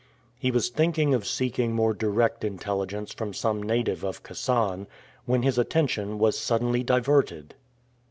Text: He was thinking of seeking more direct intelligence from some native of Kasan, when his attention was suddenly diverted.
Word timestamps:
He 0.39 0.49
was 0.49 0.69
thinking 0.69 1.13
of 1.13 1.27
seeking 1.27 1.73
more 1.73 1.93
direct 1.93 2.43
intelligence 2.43 3.13
from 3.13 3.35
some 3.35 3.61
native 3.61 4.03
of 4.03 4.23
Kasan, 4.23 4.87
when 5.25 5.43
his 5.43 5.59
attention 5.59 6.17
was 6.17 6.39
suddenly 6.39 6.81
diverted. 6.81 7.53